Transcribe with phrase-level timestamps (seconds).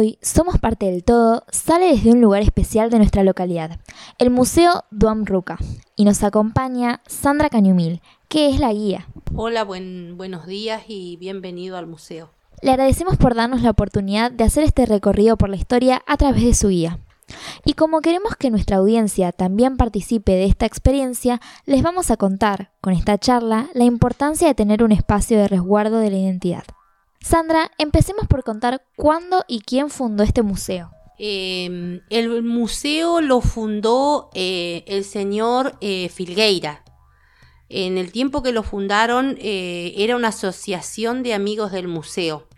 [0.00, 3.80] Hoy Somos parte del todo sale desde un lugar especial de nuestra localidad,
[4.16, 5.58] el Museo Duam Ruca,
[5.94, 9.06] y nos acompaña Sandra Cañumil, que es la guía.
[9.34, 12.30] Hola, buenos días y bienvenido al museo.
[12.62, 16.44] Le agradecemos por darnos la oportunidad de hacer este recorrido por la historia a través
[16.44, 16.98] de su guía.
[17.66, 22.70] Y como queremos que nuestra audiencia también participe de esta experiencia, les vamos a contar,
[22.80, 26.64] con esta charla, la importancia de tener un espacio de resguardo de la identidad.
[27.20, 30.90] Sandra, empecemos por contar cuándo y quién fundó este museo.
[31.18, 36.82] Em, el museo lo fundó eh, el señor eh, Filgueira.
[37.68, 42.48] En el tiempo que lo fundaron eh, era una asociación de amigos del museo.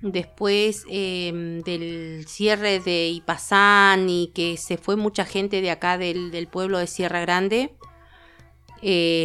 [0.00, 6.30] Después em, del cierre de Ipazán y que se fue mucha gente de acá del,
[6.30, 7.74] del pueblo de Sierra Grande,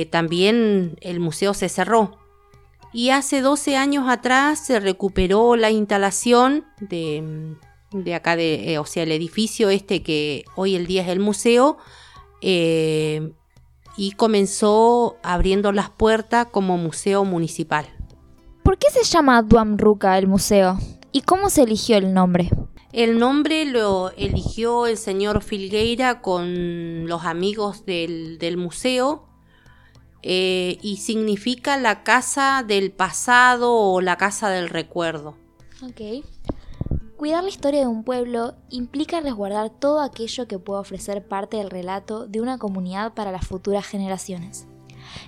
[0.09, 2.17] también el museo se cerró
[2.91, 7.55] y hace 12 años atrás se recuperó la instalación de,
[8.13, 11.77] acá, de, eh, o sea, el edificio este que hoy el día es el museo,
[12.41, 13.33] eh,
[13.97, 17.85] y comenzó abriendo las puertas como museo municipal.
[18.63, 20.77] ¿Por qué se llama Duamruca el museo?
[21.11, 22.49] ¿Y cómo se eligió el nombre?
[22.91, 29.28] El nombre lo eligió el señor Filgueira con los amigos del, del museo
[30.21, 35.37] eh, y significa la casa del pasado o la casa del recuerdo.
[35.81, 36.25] Ok.
[37.15, 41.69] Cuidar la historia de un pueblo implica resguardar todo aquello que pueda ofrecer parte del
[41.69, 44.67] relato de una comunidad para las futuras generaciones.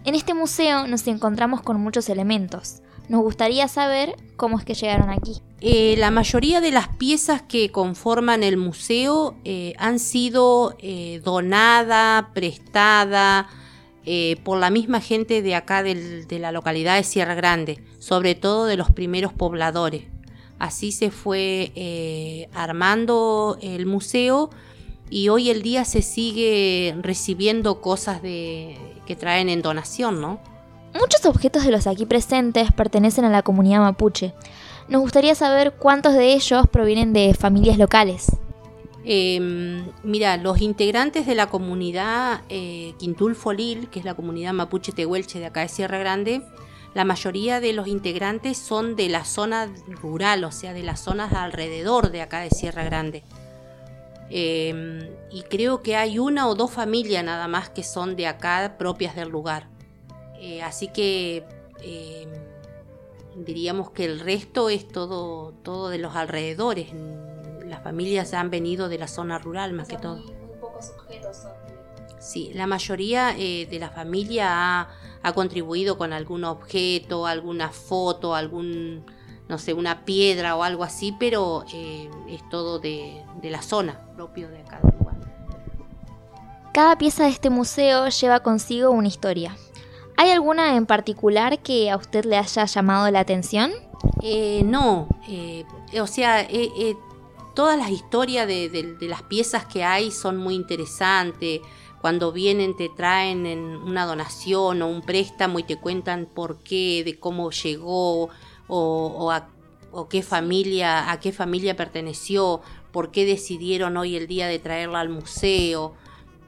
[0.05, 2.81] En este museo nos encontramos con muchos elementos.
[3.09, 5.41] Nos gustaría saber cómo es que llegaron aquí.
[5.59, 10.77] Eh, la mayoría de las piezas que conforman el museo eh, han sido
[11.23, 13.47] donadas, prestadas,
[14.05, 18.65] eh, por la misma gente de acá de la localidad de Sierra Grande, sobre todo
[18.65, 20.03] de los primeros pobladores.
[20.59, 24.49] Así se fue eh, armando el museo
[25.09, 30.39] y hoy el día se sigue recibiendo cosas que traen en donación, ¿no?
[30.93, 34.33] Muchos objetos de los aquí presentes pertenecen a la comunidad mapuche.
[34.89, 38.31] Nos gustaría saber cuántos de ellos provienen de familias locales.
[39.03, 44.91] Em, mira, los integrantes de la comunidad eh, Quintul Folil, que es la comunidad mapuche
[44.91, 46.43] tehuelche de acá de Sierra Grande,
[46.93, 51.33] la mayoría de los integrantes son de la zona rural, o sea, de las zonas
[51.33, 53.23] alrededor de acá de Sierra Grande.
[54.29, 58.75] Em, y creo que hay una o dos familias nada más que son de acá
[58.77, 59.67] propias del lugar.
[60.39, 61.43] Eh, así que
[61.81, 62.29] em,
[63.45, 66.89] diríamos que el resto es todo, todo de los alrededores
[67.71, 70.17] las familias han venido de la zona rural más que todo.
[70.17, 71.47] Muy, pocos objetos
[72.19, 74.89] Sí, la mayoría eh, de la familia
[75.23, 79.05] ha, contribuido con algún objeto, alguna foto, algún,
[79.47, 84.01] no sé, una piedra o algo así, pero eh, es todo de, de, la zona,
[84.15, 85.15] propio de cada lugar.
[86.73, 89.55] Cada pieza de este museo lleva consigo una historia.
[90.17, 93.71] ¿Hay alguna en particular que a usted le haya llamado la atención?
[94.21, 95.07] Eh, no,
[95.99, 96.45] o sea,
[97.53, 101.61] todas las historias de, las piezas que hay son muy interesantes.
[102.01, 107.03] Cuando vienen te traen en una donación o un préstamo y te cuentan por qué,
[107.05, 108.29] de cómo llegó
[108.67, 109.47] o, a,
[110.09, 112.61] qué familia, a qué familia perteneció,
[112.91, 115.93] por qué decidieron hoy el día de traerla al museo.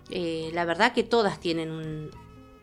[0.09, 2.11] Eh, la verdad que todas tienen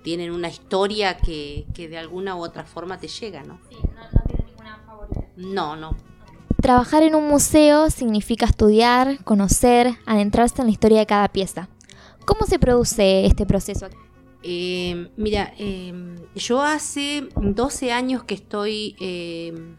[0.03, 3.61] tienen una historia que, de alguna u otra forma te llega, ¿no?
[3.69, 5.21] Sí, no, no tiene ninguna favorita.
[5.37, 5.95] No, no,
[6.61, 11.69] Trabajar en un museo significa estudiar, conocer, adentrarse en la historia de cada pieza.
[12.27, 13.89] ¿Cómo se produce este proceso?
[14.43, 19.77] Eh, mira, em, yo hace 12 años que estoy em,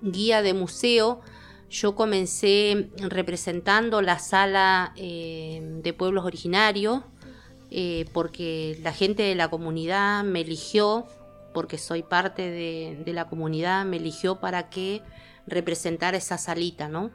[0.00, 1.20] guía de museo.
[1.68, 7.02] Yo comencé representando la sala em, de pueblos originarios
[7.70, 11.06] eh, porque la gente de la comunidad me eligió,
[11.54, 15.02] porque soy parte de, de la comunidad, me eligió para que
[15.46, 17.10] representar esa salita, ¿no?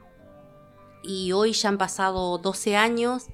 [1.02, 3.26] Y hoy ya han pasado 12 años,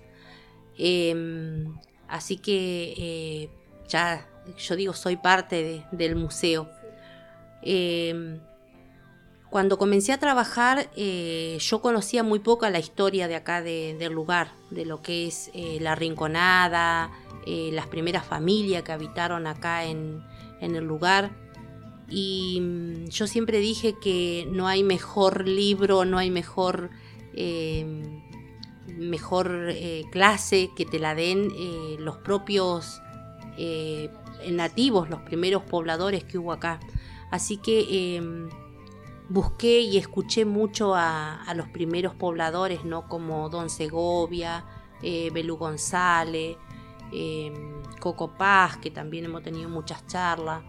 [0.76, 1.74] em,
[2.08, 3.50] así que eh,
[3.88, 6.68] ya, yo digo, soy parte del museo.
[7.62, 8.40] Em,
[9.50, 14.52] cuando comencé a trabajar, eh, yo conocía muy poco la historia de acá del lugar,
[14.70, 17.10] de lo que es eh, la rinconada,
[17.46, 20.22] las primeras familias que habitaron acá en
[20.60, 21.43] el lugar.
[22.14, 26.90] Y mm, yo siempre dije que no hay mejor libro, no hay mejor,
[27.34, 28.22] em,
[28.86, 33.02] mejor eh, clase que te la den eh, los propios
[33.58, 34.10] eh,
[34.48, 36.78] nativos, los primeros pobladores que hubo acá.
[37.32, 38.48] Así que em,
[39.28, 43.08] busqué y escuché mucho a, los primeros pobladores, ¿no?
[43.08, 44.64] Como Don Segovia,
[45.02, 46.56] eh, Belú González,
[47.10, 50.62] em, Coco Paz, que también hemos tenido muchas charlas.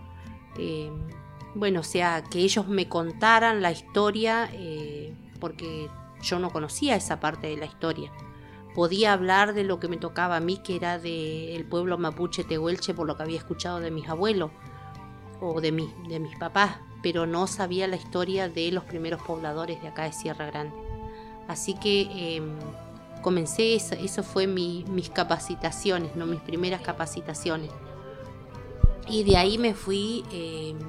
[0.57, 1.14] Em,
[1.55, 5.89] bueno, o sea, que ellos me contaran la historia, eh, porque
[6.21, 8.11] yo no conocía esa parte de la historia.
[8.75, 12.93] Podía hablar de lo que me tocaba a mí, que era del pueblo mapuche tehuelche,
[12.93, 14.51] por lo que había escuchado de mis abuelos
[15.39, 15.71] o de,
[16.09, 20.11] de mis papás, pero no sabía la historia de los primeros pobladores de acá de
[20.11, 20.75] Sierra Grande.
[21.47, 22.57] Así que em,
[23.21, 26.25] comencé, eso, eso fue mis capacitaciones, ¿no?
[26.25, 27.71] mis primeras capacitaciones.
[29.07, 30.79] Y de ahí me fui, em,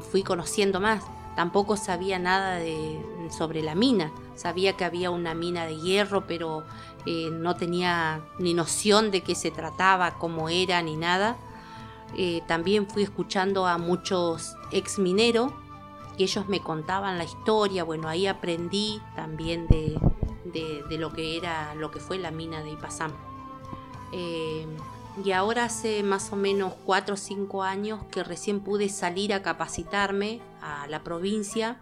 [0.00, 1.04] fui conociendo más.
[1.36, 3.00] Tampoco sabía nada de,
[3.30, 4.12] sobre la mina.
[4.34, 6.64] Sabía que había una mina de hierro, pero
[7.06, 11.36] eh, no tenía ni noción de qué se trataba, cómo era, ni nada.
[12.16, 15.50] Eh, también fui escuchando a muchos ex mineros
[16.18, 17.84] y ellos me contaban la historia.
[17.84, 19.98] Bueno, ahí aprendí también de,
[20.98, 23.12] lo que era, lo que fue la mina de Ipazam.
[24.12, 24.66] Eh,
[25.24, 29.42] y ahora hace más o menos 4 o 5 años que recién pude salir a
[29.42, 31.80] capacitarme a la provincia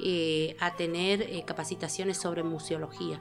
[0.00, 3.20] eh, a tener capacitaciones sobre museología.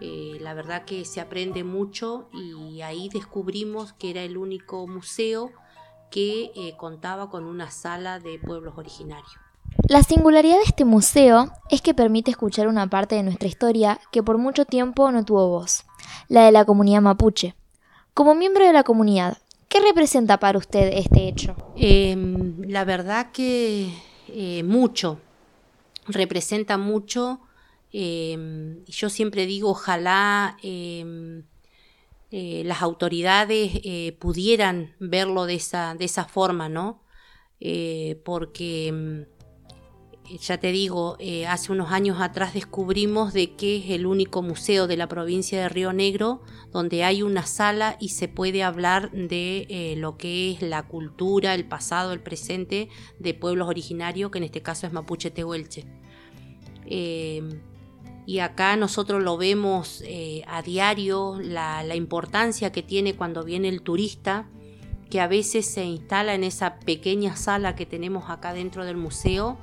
[0.00, 5.50] Eh, la verdad que se aprende mucho y ahí descubrimos que era el único museo
[6.10, 9.32] que eh, contaba con una sala de pueblos originarios.
[9.88, 14.22] La singularidad de este museo es que permite escuchar una parte de nuestra historia que
[14.22, 15.84] por mucho tiempo no tuvo voz,
[16.28, 17.54] la de la comunidad mapuche.
[18.18, 19.38] Como miembro de la comunidad,
[19.68, 21.54] ¿qué representa para usted este hecho?
[21.76, 23.94] Em, la verdad que
[24.26, 25.20] eh, mucho,
[26.08, 27.38] representa mucho
[27.92, 31.44] Em, yo siempre digo, ojalá em,
[32.30, 37.02] eh, las autoridades eh, pudieran verlo de esa, de esa forma, ¿no?
[37.60, 39.26] Eh, porque,
[40.40, 41.16] ya te digo,
[41.48, 45.68] hace unos años atrás descubrimos de que es el único museo de la provincia de
[45.68, 46.42] Río Negro
[46.72, 51.64] donde hay una sala y se puede hablar de lo que es la cultura, el
[51.64, 52.88] pasado, el presente
[53.18, 55.86] de pueblos originarios, que en este caso es Mapuche Tehuelche
[58.28, 63.80] y acá nosotros lo vemos eh, a diario, la, importancia que tiene cuando viene el
[63.80, 64.50] turista,
[65.08, 69.56] que a veces se instala en esa pequeña sala que tenemos acá dentro del museo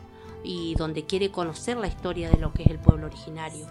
[0.46, 3.68] y donde quiere conocer la historia de lo que es el pueblo originario.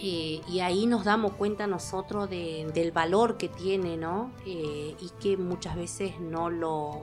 [0.00, 4.30] Eh, y ahí nos damos cuenta nosotros del valor que tiene, ¿no?
[4.46, 7.02] Eh, y que muchas veces no lo,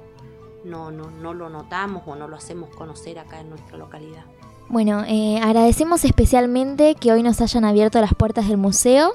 [0.64, 4.26] no, no lo notamos o no lo hacemos conocer acá en nuestra localidad.
[4.70, 9.14] Bueno, eh, agradecemos especialmente que hoy nos hayan abierto las puertas del museo.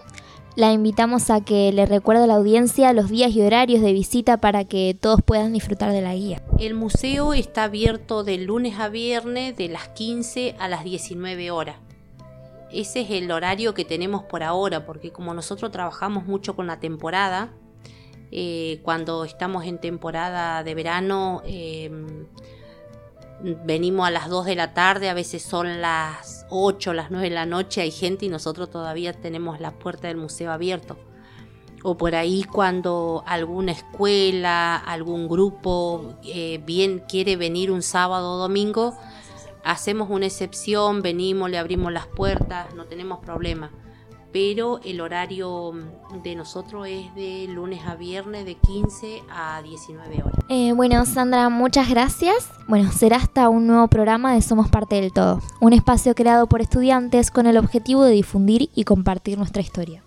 [0.58, 4.38] La invitamos a que le recuerde a la audiencia los días y horarios de visita
[4.38, 6.42] para que todos puedan disfrutar de la guía.
[6.58, 11.76] El museo está abierto de lunes a viernes de las 15 a las 19 horas.
[12.72, 16.80] Ese es el horario que tenemos por ahora, porque como nosotros trabajamos mucho con la
[16.80, 17.52] temporada,
[18.32, 21.88] eh, cuando estamos en temporada de verano, eh,
[23.42, 27.34] venimos a las 2 de la tarde, a veces son las 8, las 9 de
[27.34, 30.96] la noche, hay gente y nosotros todavía tenemos la puerta del museo abierto.
[31.84, 38.36] O por ahí cuando alguna escuela, algún grupo eh, bien quiere venir un sábado o
[38.38, 38.96] domingo,
[39.62, 43.70] hacemos una excepción, venimos, le abrimos las puertas, no tenemos problema
[44.32, 45.72] pero el horario
[46.22, 50.38] de nosotros es de lunes a viernes de 15 a 19 horas.
[50.48, 52.50] Eh, bueno, Sandra, muchas gracias.
[52.66, 56.60] Bueno, será hasta un nuevo programa de Somos Parte del Todo, un espacio creado por
[56.60, 60.02] estudiantes con el objetivo de difundir y compartir nuestra historia.